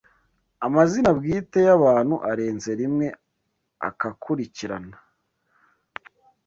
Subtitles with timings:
[0.65, 3.07] Amazina bwite y’abantu arenze rimwe
[3.89, 4.97] akakurikirana